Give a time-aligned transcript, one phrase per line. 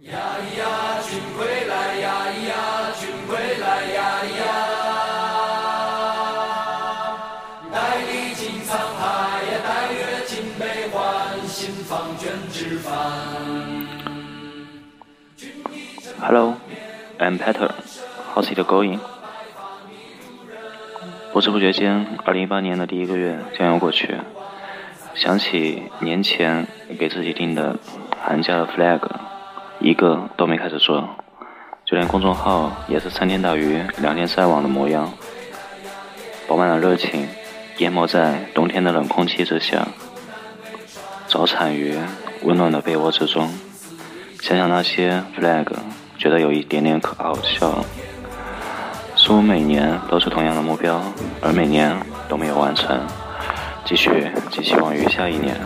[0.00, 0.16] 呀
[0.56, 2.08] 呀，君归来呀
[2.48, 2.54] 呀，
[2.98, 4.40] 君归来呀呀，
[7.70, 7.76] 待
[8.10, 12.90] 历经沧海呀，待阅尽悲欢，心放卷纸帆。
[16.18, 16.54] Hello,
[17.18, 17.70] I'm Peter.
[18.34, 19.00] How's it going?
[21.34, 24.16] 不知不觉间，二零一八年的第一个月将要过去。
[25.14, 26.66] 想起年前
[26.98, 27.76] 给自己定的
[28.24, 29.00] 寒假的 flag，
[29.80, 31.08] 一个都没开始做，
[31.86, 35.10] 就连公众号也是三天打鱼两天晒网的模样，
[36.46, 37.26] 饱满的热情，
[37.78, 39.88] 淹没在冬天的冷空气之下，
[41.26, 41.98] 早产于
[42.42, 43.48] 温暖的被窝之中。
[44.40, 45.66] 想想那些 flag，
[46.18, 47.82] 觉得有一点点可好笑。
[49.16, 51.00] 似乎每年都是同样的目标，
[51.40, 51.94] 而每年
[52.28, 53.00] 都没有完成。
[53.84, 55.56] 继续寄希望于下一年。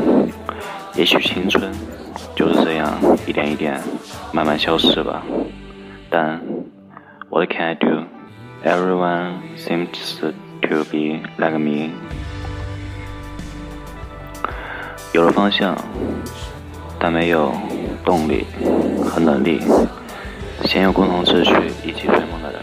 [0.94, 1.72] 也许青春
[2.34, 3.80] 就是这样一点一点
[4.32, 5.22] 慢慢消失吧。
[6.10, 6.40] 但
[7.30, 8.04] What can I do?
[8.64, 9.88] Everyone seems
[10.20, 11.90] to be like me。
[15.12, 15.76] 有了方向，
[16.98, 17.52] 但没有
[18.04, 18.46] 动力
[19.04, 19.60] 和能力。
[20.64, 21.54] 先有共同秩序
[21.84, 22.60] 一起追梦的人，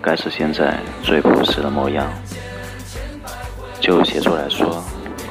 [0.00, 2.06] 该是现在最朴实的模样。
[3.80, 4.82] 就写作来说。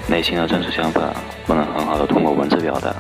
[0.06, 1.02] 内心的真实想法
[1.46, 2.94] 不能很好的通过文字表达，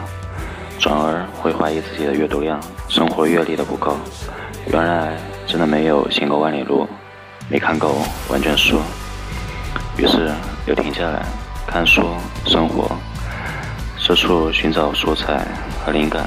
[0.79, 3.97] 转而会怀疑自己的阅读量、生活阅历的不够。
[4.67, 6.87] 原来真的没有行过万里路，
[7.49, 8.81] 没看够万卷书。
[9.97, 10.31] 于是
[10.65, 11.23] 又停下来
[11.67, 12.03] 看书、
[12.45, 12.91] 生活，
[13.99, 15.45] 四处寻找素材
[15.85, 16.25] 和灵感。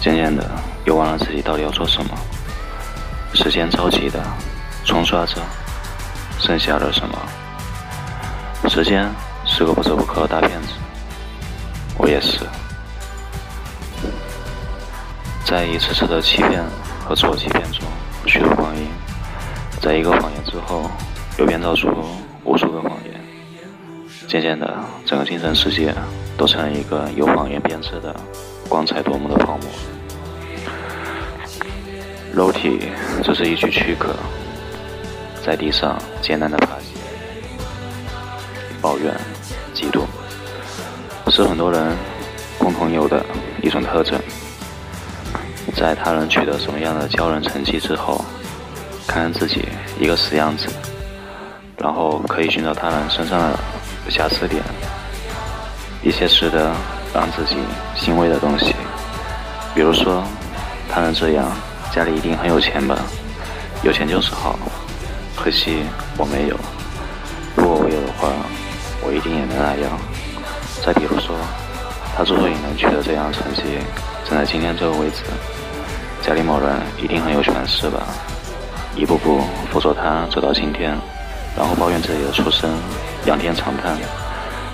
[0.00, 0.48] 渐渐的
[0.84, 2.10] 又忘了自己到底要做什么。
[3.34, 4.22] 时间着急的
[4.84, 5.34] 冲刷着，
[6.38, 7.18] 剩下了什么？
[8.68, 9.08] 时间。
[9.50, 10.74] 是个不折不扣的大骗子，
[11.96, 12.40] 我也是。
[15.48, 16.62] 在一次次的欺骗
[17.02, 17.82] 和自我欺骗中，
[18.26, 18.84] 许多谎言，
[19.80, 20.90] 在一个谎言之后，
[21.38, 21.88] 又编造出
[22.44, 23.18] 无数个谎言。
[24.28, 25.94] 渐渐的，整个精神世界
[26.36, 28.14] 都成了一个由谎言编织的
[28.68, 29.70] 光彩夺目的泡沫。
[32.30, 32.90] 肉体
[33.24, 34.14] 只是一具躯壳，
[35.42, 36.94] 在地上艰难的爬行，
[38.82, 39.14] 抱怨。
[39.74, 40.02] 嫉妒
[41.30, 41.96] 是很多人
[42.58, 43.24] 共同有的
[43.62, 44.20] 一种特征。
[45.76, 48.24] 在他人取得什么样的骄人成绩之后，
[49.06, 49.68] 看看自己
[49.98, 50.68] 一个死样子，
[51.76, 53.58] 然后可以寻找他人身上的
[54.10, 54.62] 瑕疵点，
[56.02, 56.72] 一些值得
[57.14, 57.56] 让自己
[57.94, 58.74] 欣慰的东西。
[59.74, 60.22] 比如说，
[60.90, 61.50] 他能这样，
[61.92, 62.96] 家里一定很有钱吧？
[63.82, 64.58] 有钱就是好，
[65.36, 65.82] 可惜
[66.16, 66.56] 我没有。
[67.56, 68.28] 如果我有的话。
[69.00, 69.96] 我一定也能那样。
[70.84, 71.34] 再比如说，
[72.16, 73.62] 他之所以能取得这样的成绩，
[74.28, 75.22] 站在今天这个位置，
[76.20, 76.68] 家里某人
[77.02, 78.02] 一定很有权势吧？
[78.94, 79.40] 一步步
[79.72, 80.94] 辅佐他走到今天，
[81.56, 82.68] 然后抱怨自己的出身，
[83.24, 83.96] 仰天长叹：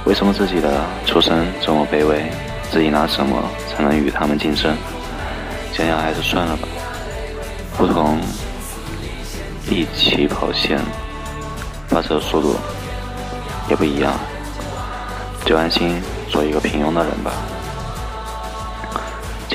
[0.07, 2.25] 为什么自己的出身这么卑微？
[2.69, 4.77] 自己拿什么才能与他们竞争？
[5.73, 6.67] 想想还是算了吧。
[7.77, 8.19] 不同
[9.69, 10.81] 立起跑线，
[11.87, 12.57] 发射速度。
[13.69, 14.13] 也不一样，
[15.45, 17.33] 就安心做一个平庸的人吧。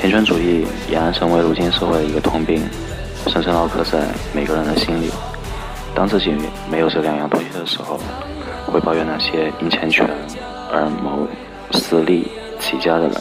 [0.00, 2.66] 钱权主义俨然成为如今社会的一个通病，
[3.26, 3.98] 深深烙刻在
[4.34, 5.10] 每个人的心里。
[5.94, 6.34] 当自己
[6.70, 8.00] 没有这两样东西的时候，
[8.72, 10.08] 会抱怨那些因钱权
[10.72, 11.28] 而谋
[11.72, 12.26] 私利
[12.58, 13.12] 起家的人；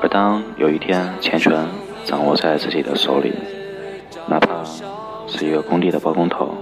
[0.00, 1.52] 而当有一天钱权
[2.06, 3.34] 掌握在自己的手里，
[4.26, 4.64] 哪怕
[5.26, 6.54] 是一个工地的包工头。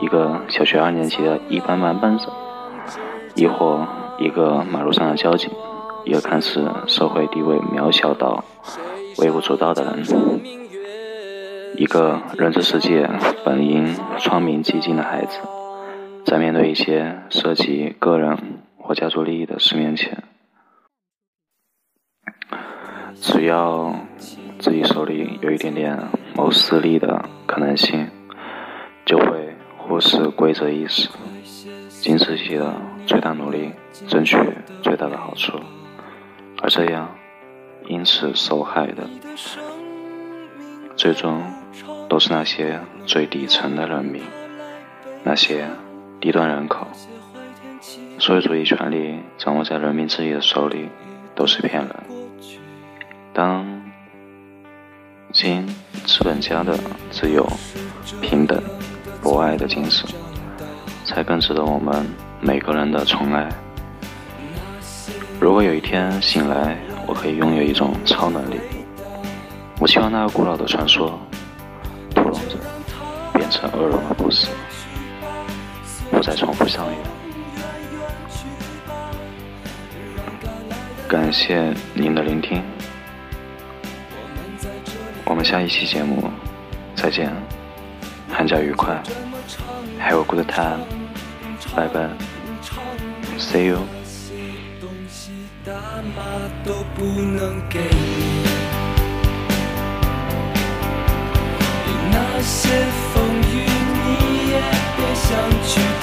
[0.00, 2.30] 一个小学二年级的一班班班长，
[3.34, 3.86] 亦或
[4.18, 5.50] 一个马路上的交警，
[6.06, 8.44] 一个看似社会地位渺小到
[9.18, 10.40] 微不足道的人，
[11.76, 13.10] 一个认知世界
[13.44, 15.40] 本应窗明几净的孩子，
[16.24, 18.38] 在面对一些涉及个人
[18.78, 20.22] 或家族利益的事面前，
[23.20, 23.92] 只要
[24.60, 25.98] 自己手里有一点点
[26.36, 28.08] 谋私利的可能性，
[29.04, 29.54] 就会。
[29.88, 31.08] 忽视规则意识，
[31.88, 32.74] 尽自己的
[33.06, 33.70] 最大努力
[34.08, 34.36] 争取
[34.82, 35.52] 最大的好处，
[36.62, 37.14] 而这样
[37.86, 39.08] 因此受害的，
[40.96, 41.42] 最终
[42.08, 44.22] 都是那些最底层的人民，
[45.22, 45.68] 那些
[46.20, 46.86] 低端人口。
[48.18, 50.88] 所有主义权利掌握在人民自己的手里，
[51.34, 51.96] 都是骗人。
[53.32, 53.82] 当
[55.32, 55.66] 今
[56.06, 56.78] 资本家的
[57.10, 57.46] 自由、
[58.20, 58.62] 平等。
[59.22, 60.08] 博爱的精神，
[61.04, 62.06] 才更值得我们
[62.40, 63.48] 每个人的宠爱。
[65.38, 68.58] 如果有一天醒来，我可以拥有一种超能力，
[69.78, 71.18] 我希望那个古老的传说，
[72.14, 72.56] 屠龙者
[73.32, 74.48] 变成恶龙的故事，
[76.10, 76.96] 不再重复上演。
[81.06, 82.62] 感谢您的聆听，
[85.24, 86.28] 我们下一期节目
[86.96, 87.30] 再见，
[88.28, 89.00] 寒假愉快
[90.00, 90.80] ，Have a good time，
[91.76, 92.08] 拜拜
[93.38, 93.95] ，See you。
[95.64, 95.72] 大
[96.14, 96.22] 妈
[96.64, 98.44] 都不能给你，
[102.12, 102.68] 那些
[103.12, 103.14] 风
[103.52, 103.66] 雨
[104.04, 104.06] 你
[104.50, 104.54] 也
[104.96, 105.28] 别想
[105.66, 105.95] 去。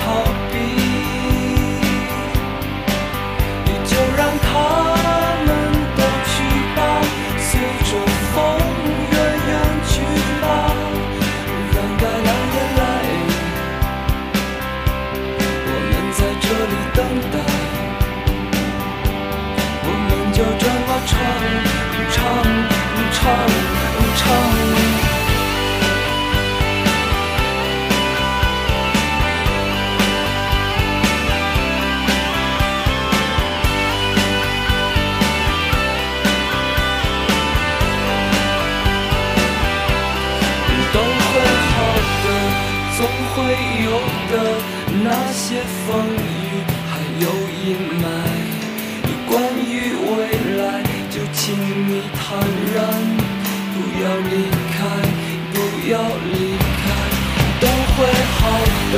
[58.94, 58.96] 的，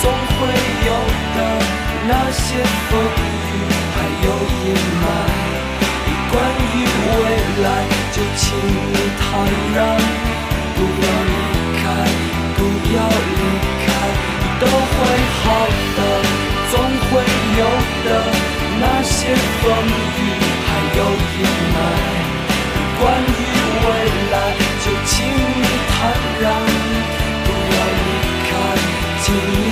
[0.00, 0.04] 总
[0.38, 0.38] 会
[0.86, 0.90] 有
[1.36, 1.38] 的。
[2.08, 2.44] 那些
[2.88, 3.52] 风雨
[3.94, 4.26] 还有
[4.62, 4.64] 阴
[5.02, 5.04] 霾，
[6.30, 6.34] 关
[6.72, 6.74] 于
[7.10, 7.14] 未
[7.64, 7.66] 来，
[8.12, 9.26] 就请你坦
[9.74, 9.76] 然，
[10.76, 11.34] 不要离
[11.82, 11.84] 开，
[12.54, 12.58] 不
[12.94, 13.42] 要离
[13.84, 13.86] 开。
[14.60, 14.64] 都
[29.26, 29.65] team.